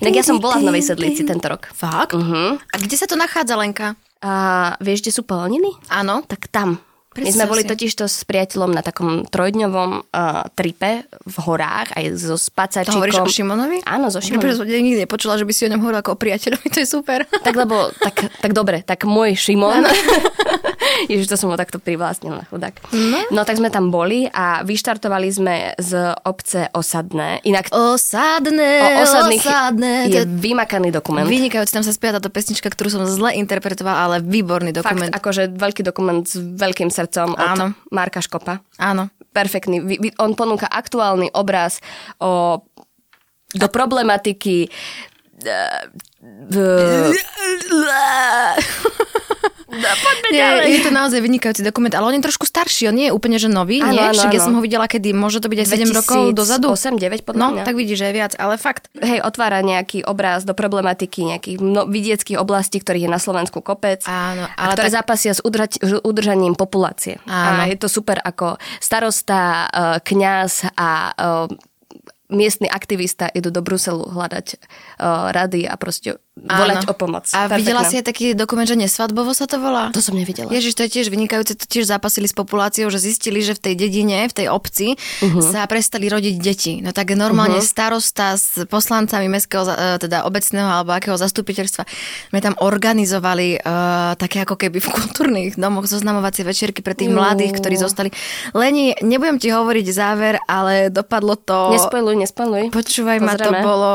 [0.00, 1.68] Inak ja som bola v Novej Sedlici tento rok.
[1.76, 2.16] Fakt?
[2.16, 2.56] Uh-huh.
[2.56, 3.94] A kde sa to nachádza, Lenka?
[4.18, 5.70] A vieš, kde sú polniny?
[5.92, 6.24] Áno.
[6.26, 6.80] Tak tam.
[7.18, 11.98] My Predstav sme boli totiž to s priateľom na takom trojdňovom uh, tripe v horách,
[11.98, 13.02] aj so To spacačikom.
[13.02, 13.82] hovoríš o Šimonovi?
[13.82, 14.54] Áno, so Šimonom.
[14.54, 17.26] som nikdy nepočula, že by si o ňom hovorila ako o priateľovi, to je super.
[17.48, 19.88] Tak lebo, tak, tak dobre, tak môj Šimon,
[21.10, 22.74] Ježiš, to som ho takto privlastnila, chudák.
[22.92, 23.18] No.
[23.32, 27.40] no tak sme tam boli a vyštartovali sme z obce Osadné.
[27.46, 29.92] Inak Osadné, o osadných osadné.
[30.10, 31.24] To je je vymakaný dokument.
[31.24, 35.08] vynikajúci, tam sa spieva táto pesnička, ktorú som zle interpretovala, ale výborný dokument.
[35.08, 37.72] Fakt, akože veľký dokument s veľkým srdcom od Áno.
[37.88, 38.60] Marka Škopa.
[38.76, 39.08] Áno.
[39.32, 39.80] perfektný.
[40.18, 41.78] On ponúka aktuálny obraz
[42.18, 42.58] o,
[43.54, 44.66] do problematiky
[50.04, 50.64] Poďme Nie, ďalej.
[50.68, 53.46] je to naozaj vynikajúci dokument, ale on je trošku starší, on nie je úplne že
[53.46, 54.00] nový, Áno, nie?
[54.00, 56.70] áno, Však ja som ho videla, kedy môže to byť aj 7 rokov dozadu.
[56.70, 57.62] 8-9 podľa No, mňa.
[57.62, 58.90] tak vidíš, že je viac, ale fakt.
[58.94, 64.02] Hej, otvára nejaký obraz do problematiky nejakých mno, vidieckých oblastí, ktorých je na Slovensku kopec.
[64.04, 67.22] Áno, a ale ktoré tak- zápasia s udržať, udržaním populácie.
[67.24, 67.62] Áno.
[67.62, 71.76] A je to super ako starosta, eh, kňaz a eh,
[72.28, 74.46] miestny aktivista idú do Bruselu hľadať
[75.00, 76.90] uh, rady a proste volať Áno.
[76.90, 77.24] o pomoc.
[77.34, 77.56] A Perfektná.
[77.58, 79.90] videla si aj taký dokument, že nesvadbovo sa to volá?
[79.92, 80.48] To som nevidela.
[80.48, 83.74] Ježiš, to je tiež vynikajúce, to tiež zápasili s populáciou, že zistili, že v tej
[83.74, 85.42] dedine, v tej obci uh-huh.
[85.42, 86.72] sa prestali rodiť deti.
[86.80, 87.74] No tak normálne uh-huh.
[87.74, 91.82] starosta s poslancami mestského, e, teda obecného alebo akého zastupiteľstva,
[92.30, 97.58] sme tam organizovali uh, také ako keby v kultúrnych domoch zoznamovacie večierky pre tých mladých,
[97.58, 98.10] ktorí zostali.
[98.52, 101.74] Leni, nebudem ti hovoriť záver, ale dopadlo to...
[101.74, 102.64] Nespojluj, nespojluj.
[102.70, 103.64] Počúvaj ma, to Pozrieme.
[103.64, 103.92] bolo...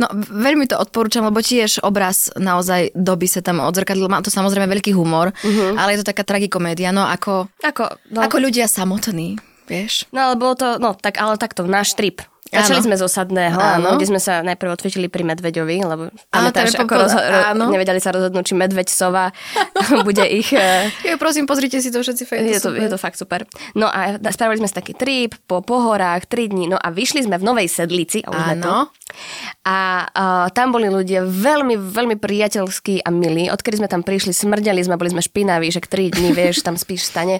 [0.00, 4.08] No, veľmi to odporúčam, lebo tiež obraz naozaj doby sa tam odzrkadlil.
[4.08, 5.76] Má to samozrejme veľký humor, uh-huh.
[5.76, 9.36] ale je to taká tragikomédia, no ako, Ako, no, ako ľudia samotní,
[9.68, 10.08] vieš.
[10.16, 12.24] No ale bolo to, no tak ale takto, náš trip.
[12.52, 12.84] Začali Áno.
[12.84, 13.86] sme z osadného, Áno.
[13.86, 13.90] áno.
[13.94, 16.18] kde sme sa najprv odfitili pri Medveďovi, lebo Áno,
[16.50, 17.64] pamätáš, je ako rozho- ro- áno.
[17.68, 19.30] nevedeli sa rozhodnúť, či medveď, sova
[20.02, 20.50] bude ich...
[20.50, 22.22] eh, Jo, prosím, pozrite si to všetci.
[22.24, 23.46] Fakt, Je to, je to fakt super.
[23.72, 27.34] No a spravili sme si taký trip po pohorách, 3 dní, no a vyšli sme
[27.34, 28.18] v Novej Sedlici.
[28.20, 28.66] A, už sme tu.
[28.66, 28.90] Áno.
[29.62, 33.46] a uh, tam boli ľudia veľmi, veľmi priateľskí a milí.
[33.46, 36.74] Odkedy sme tam prišli, smrdeli sme, boli sme špinaví, že k 3 dní, vieš, tam
[36.74, 37.36] spíš v stane.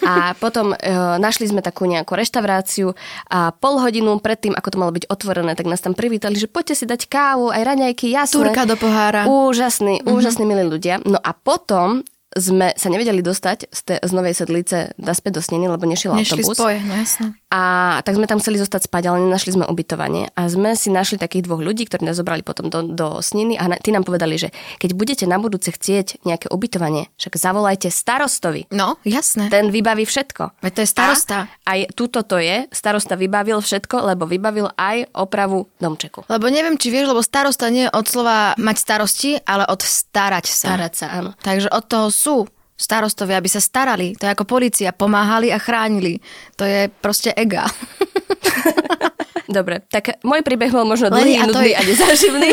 [0.00, 0.76] A potom uh,
[1.16, 2.96] našli sme takú nejakú reštauráciu
[3.26, 6.74] a pol hodinu predtým, ako to malo byť otvorené, tak nás tam privítali, že poďte
[6.78, 8.38] si dať kávu, aj raňajky, jasné.
[8.38, 9.26] Turka do pohára.
[9.26, 11.02] Úžasní, úžasní milí ľudia.
[11.02, 15.70] No a potom sme sa nevedeli dostať z, te, z Novej Sedlice naspäť do Sniny,
[15.70, 16.56] lebo nešiel Nešli autobus.
[16.58, 17.26] spoje, no jasné.
[17.54, 17.60] A
[18.02, 20.34] tak sme tam chceli zostať spať, ale nenašli sme ubytovanie.
[20.34, 23.70] A sme si našli takých dvoch ľudí, ktorí nás zobrali potom do, do Sniny a
[23.70, 24.50] na, tí nám povedali, že
[24.82, 28.66] keď budete na budúce chcieť nejaké ubytovanie, však zavolajte starostovi.
[28.74, 29.54] No, jasné.
[29.54, 30.66] Ten vybaví všetko.
[30.66, 31.38] Veď to je starosta.
[31.62, 36.26] A aj tuto to je, starosta vybavil všetko, lebo vybavil aj opravu domčeku.
[36.26, 40.50] Lebo neviem, či vieš, lebo starosta nie je od slova mať starosti, ale od starať
[40.50, 40.74] sa.
[40.74, 41.30] Starať sa, áno.
[41.38, 42.36] Takže od toho sú
[42.84, 44.12] starostovia, aby sa starali.
[44.20, 46.20] To je ako policia, pomáhali a chránili.
[46.60, 47.64] To je proste ega.
[49.44, 52.50] Dobre, tak môj príbeh bol možno dlhý, to nudný je- a nezaživný.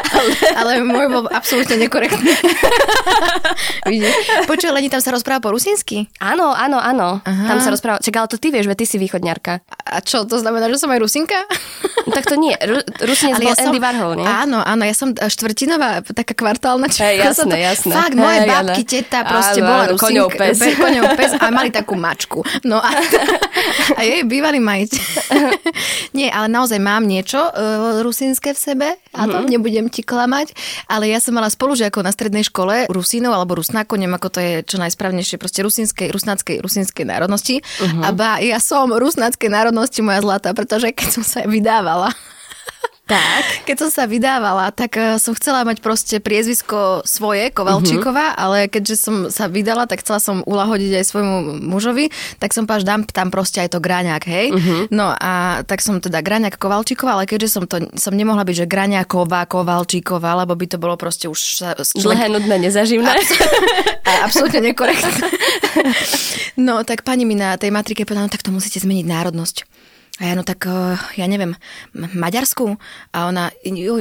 [0.58, 2.32] Ale môj bol absolútne nekorektný.
[4.46, 6.08] Počuj, Leni, tam sa rozpráva po rusinsky?
[6.18, 7.20] Áno, áno, áno.
[7.20, 7.44] Aha.
[7.46, 7.98] Tam sa rozpráva.
[7.98, 9.60] Čak, ale to ty vieš, veď ty si východňarka.
[9.84, 11.36] A čo, to znamená, že som aj rusinka?
[12.04, 12.54] Tak to nie.
[12.56, 14.26] Ru, Rusinec bol Andy Warhol, nie?
[14.26, 17.92] Áno, áno, ja som štvrtinová, taká kvartálna či Hej, ako sa jasné, to- jasné.
[17.92, 20.34] Fakt, moje Hej, babky, teta proste Áno, bola áno, rusinka.
[20.34, 20.56] pes.
[20.56, 22.40] pe- Koňov pes a mali takú mačku.
[22.62, 22.90] No a,
[23.98, 25.04] a jej bývalý majiteľ.
[26.22, 29.50] Nie, ale naozaj mám niečo uh, rusínske v sebe, a to mm-hmm.
[29.50, 30.54] nebudem ti klamať,
[30.86, 34.52] ale ja som mala spolužiakov na strednej škole Rusínov alebo Rusnákov, neviem ako to je
[34.62, 37.58] čo najsprávnejšie, proste rusínskej, rusnáckej, rusínskej národnosti.
[37.58, 38.06] Uh-huh.
[38.06, 42.14] A ba, ja som rusnáckej národnosti moja zlatá, pretože keď som sa vydávala,
[43.12, 43.44] tak.
[43.68, 48.42] Keď som sa vydávala, tak uh, som chcela mať proste priezvisko svoje, Kovalčíková, uh-huh.
[48.42, 52.08] ale keďže som sa vydala, tak chcela som ulahodiť aj svojmu mužovi,
[52.40, 54.46] tak som páš dám tam proste aj to Graňák, hej.
[54.50, 54.88] Uh-huh.
[54.88, 58.70] No a tak som teda Graňák Kovalčíková, ale keďže som to, som nemohla byť, že
[58.70, 61.40] Graňáková Kovalčíková, lebo by to bolo proste už...
[61.98, 63.12] Dlhé, nudné, nezaživné.
[64.08, 65.12] a absolútne nekorektné.
[66.58, 69.56] no tak pani mi na tej matrike povedala, no tak to musíte zmeniť národnosť.
[70.20, 71.56] A ja, no tak, eh, ja neviem,
[71.96, 72.76] Maďarsku?
[73.16, 73.48] A ona,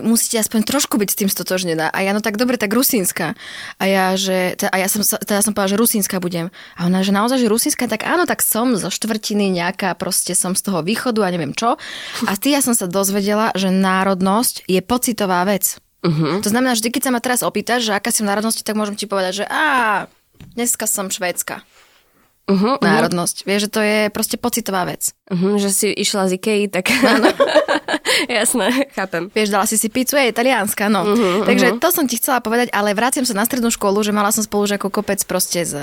[0.03, 1.87] musíte aspoň trošku byť s tým stotožnená.
[1.87, 3.31] A ja, no tak dobre, tak rusínska.
[3.79, 6.51] A ja, že, a ja som, teda som povedala, že rusínska budem.
[6.75, 10.51] A ona, že naozaj, že rusínska, tak áno, tak som zo štvrtiny nejaká, proste som
[10.51, 11.79] z toho východu a neviem čo.
[12.27, 15.79] A ty ja som sa dozvedela, že národnosť je pocitová vec.
[16.03, 16.43] Uh-huh.
[16.43, 18.99] To znamená, že keď sa ma teraz opýtaš, že aká si v národnosti, tak môžem
[18.99, 20.11] ti povedať, že á,
[20.59, 21.63] dneska som švédska
[22.47, 23.35] uh-huh, národnosť.
[23.41, 23.47] Uh-huh.
[23.47, 25.13] Vieš, že to je proste pocitová vec.
[25.29, 26.89] Uh-huh, že si išla z Ikei, tak
[28.41, 29.29] jasné, chápem.
[29.31, 31.05] Vieš, dala si si pizzu, je italiánska, no.
[31.05, 31.81] Uh-huh, Takže uh-huh.
[31.81, 34.67] to som ti chcela povedať, ale vraciam sa na strednú školu, že mala som spolu
[34.71, 35.75] ako kopec proste z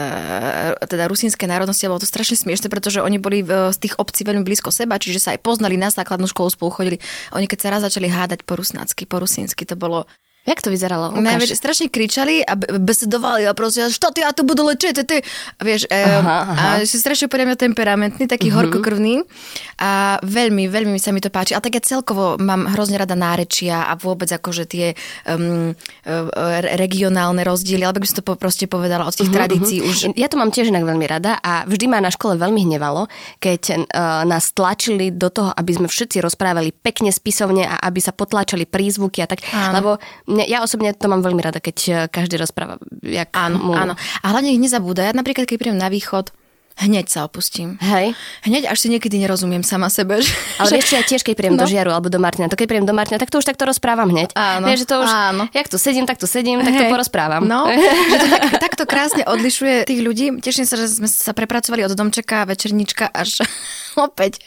[0.89, 4.47] teda rusínskej národnosti, bolo to strašne smiešne, pretože oni boli v, z tých obcí veľmi
[4.47, 6.97] blízko seba, čiže sa aj poznali na základnú školu, spolu chodili.
[7.35, 10.09] Oni keď sa raz začali hádať po rusnácky, po rusínsky, to bolo
[10.49, 11.13] Jak to vyzeralo?
[11.21, 15.21] Ne, vieš, strašne kričali a besedovali a proste, što ty, ja tu budú lečiť, ty.
[15.21, 16.53] A vieš, aha, aha.
[16.81, 18.73] a si strašne podľa mňa temperamentný, taký uh-huh.
[18.73, 19.29] horkokrvný
[19.77, 21.53] a veľmi, veľmi sa mi to páči.
[21.53, 24.97] A tak ja celkovo mám hrozne rada nárečia a vôbec akože tie
[25.29, 25.77] um,
[26.81, 30.17] regionálne rozdiely, alebo by som to proste povedala od tých tradícií uh-huh.
[30.17, 30.17] už.
[30.17, 33.05] Ja to mám tiež inak veľmi rada a vždy ma na škole veľmi hnevalo,
[33.37, 38.17] keď uh, nás tlačili do toho, aby sme všetci rozprávali pekne spisovne a aby sa
[38.17, 39.73] potlačali prízvuky a tak, Áno.
[39.77, 39.91] lebo
[40.39, 42.79] mne, ja osobne to mám veľmi rada, keď eh, každý rozpráva.
[43.03, 43.73] Jak áno, mu...
[43.75, 43.99] áno.
[44.23, 45.03] A hlavne ich nezabúda.
[45.03, 46.31] Ja napríklad, keď prídem na východ,
[46.79, 47.75] hneď sa opustím.
[47.83, 48.15] Hej.
[48.47, 50.23] Hneď až si niekedy nerozumiem sama sebe.
[50.23, 50.31] Že...
[50.63, 51.63] Ale vieš, ja tiež keď príjem no.
[51.63, 54.07] do Žiaru alebo do Martina, to keď príjem do Martina, tak to už takto rozprávam
[54.15, 54.31] hneď.
[54.39, 54.71] Áno.
[54.71, 55.43] Vieš, že to už, áno.
[55.51, 57.43] jak tu sedím, tak tu sedím, tak to porozprávam.
[57.43, 57.67] No,
[58.15, 60.39] že to tak, takto krásne odlišuje tých ľudí.
[60.39, 63.43] Teším sa, že sme sa prepracovali od domčeka, večernička až
[63.99, 64.41] opäť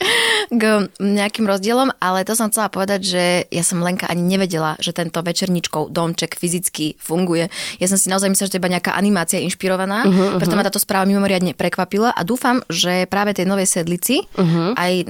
[0.47, 4.95] k nejakým rozdielom, ale to som chcela povedať, že ja som Lenka ani nevedela, že
[4.95, 7.51] tento večerničkov domček fyzicky funguje.
[7.77, 10.79] Ja som si naozaj myslela, že to iba nejaká animácia inšpirovaná, uh-huh, preto ma táto
[10.79, 14.75] správa mimoriadne prekvapila a dúfam, že práve tej novej sedlici uh-huh.
[14.75, 15.05] aj e,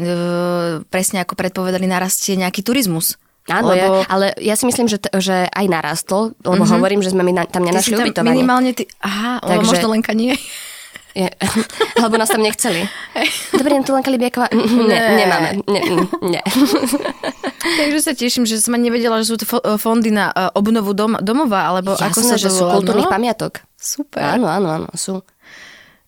[0.89, 3.21] presne ako predpovedali narastie nejaký turizmus.
[3.49, 4.05] Áno, lebo...
[4.05, 6.77] ja, ale ja si myslím, že, t- že aj narastol, lebo uh-huh.
[6.77, 8.37] hovorím, že sme mi na, tam nenašli ubytovanie.
[8.37, 8.85] Minimálne ty...
[9.01, 9.65] Aha, Takže...
[9.65, 10.37] možno Lenka nie.
[11.11, 11.27] Je,
[11.99, 12.87] alebo nás tam nechceli.
[13.51, 14.47] Dobrý deň, tu Lenka Libiaková.
[14.55, 15.49] Nie, nemáme.
[15.67, 15.83] Nie,
[16.23, 16.43] nie.
[17.79, 19.45] Takže sa teším, že som nevedela, že sú to
[19.77, 23.13] fondy na e, obnovu dom, domova, alebo Jasné, ako sa že sú kultúrnych no?
[23.13, 23.61] pamiatok.
[23.75, 24.23] Super.
[24.39, 25.19] Áno, áno, áno, sú.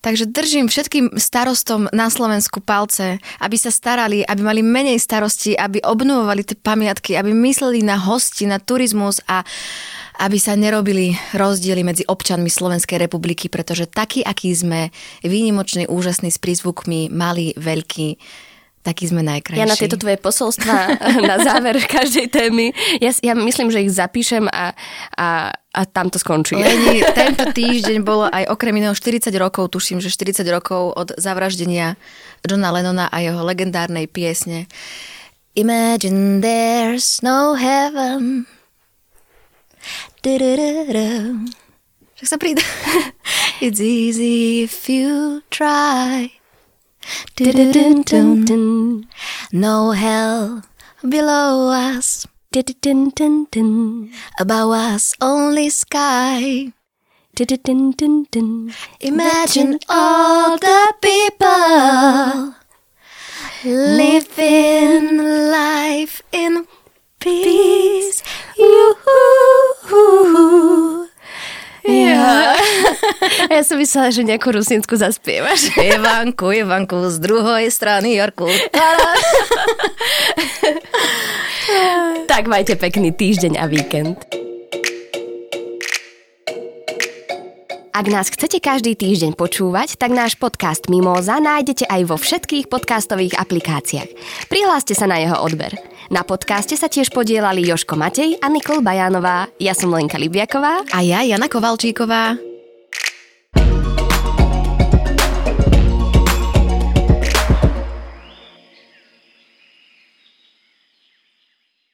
[0.04, 5.80] Takže držím všetkým starostom na Slovensku palce, aby sa starali, aby mali menej starosti, aby
[5.80, 9.48] obnovovali tie pamiatky, aby mysleli na hosti, na turizmus a
[10.20, 14.92] aby sa nerobili rozdiely medzi občanmi Slovenskej republiky, pretože taký, aký sme,
[15.24, 18.20] výnimočný, úžasný, s prízvukmi, malý, veľký,
[18.84, 19.63] taký sme najkrajší.
[19.63, 21.00] Ja na tieto tvoje posolstva
[21.32, 24.76] na záver každej témy, ja, ja myslím, že ich zapíšem a,
[25.15, 26.60] a, a tam to skončí.
[26.60, 31.96] Leni, tento týždeň bolo aj okrem iného 40 rokov, tuším, že 40 rokov od zavraždenia
[32.43, 34.67] Johna Lennona a jeho legendárnej piesne
[35.56, 38.50] Imagine there's no heaven
[42.24, 42.63] Však sa príde.
[43.63, 46.42] It's easy if you try.
[49.52, 50.62] No hell
[51.02, 52.28] below us.
[54.39, 56.72] Above us only sky.
[59.00, 62.54] Imagine all the people
[63.63, 65.18] living
[65.52, 66.68] life in
[67.20, 68.22] peace.
[71.86, 72.62] Ja.
[73.54, 75.70] ja som myslela, že nejakú rusínsku zaspievaš.
[75.96, 78.48] Ivanku, Ivanku, z druhej strany Jorku.
[82.32, 84.18] tak majte pekný týždeň a víkend.
[87.94, 93.38] Ak nás chcete každý týždeň počúvať, tak náš podcast Mimoza nájdete aj vo všetkých podcastových
[93.38, 94.10] aplikáciách.
[94.50, 95.78] Prihláste sa na jeho odber.
[96.10, 99.46] Na podcaste sa tiež podielali Joško Matej a Nikol Bajánová.
[99.62, 100.89] Ja som Lenka Libiaková.
[100.89, 102.53] A ja Jana Kovalčíková.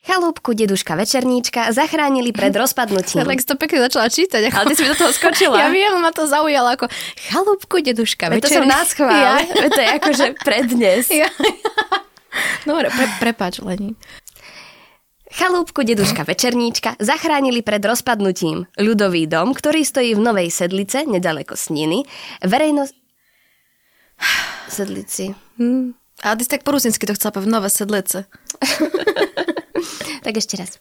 [0.09, 3.21] Chalúbku deduška Večerníčka zachránili pred rozpadnutím.
[3.39, 4.41] Si to pekne začala čítať.
[4.49, 4.55] Ako...
[4.57, 5.55] Ale ty si do toho skočila.
[5.61, 6.89] Ja viem, ma to zaujalo ako
[7.29, 9.13] chalúbku deduška Veď to som nás chvál.
[9.13, 9.37] Ja.
[9.69, 11.05] To je akože prednes.
[11.13, 11.29] Ja.
[12.65, 13.93] Dobre, pre, prepáč, Leni.
[15.29, 18.65] Chalúbku deduška Večerníčka zachránili pred rozpadnutím.
[18.81, 22.01] Ľudový dom, ktorý stojí v Novej Sedlice, nedaleko Sniny,
[22.41, 22.93] verejnosť...
[24.73, 25.37] Sedlici.
[25.61, 25.93] Hmm.
[26.25, 28.25] A ty si tak po rusinsky to chcela povedať, Nové Sedlice.
[30.23, 30.79] Tak ešte raz.